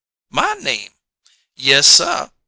"My 0.31 0.55
name!" 0.55 0.89
"Yessuh!" 1.55 2.31